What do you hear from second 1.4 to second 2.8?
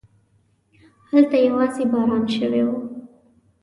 يواځې باران شوی و.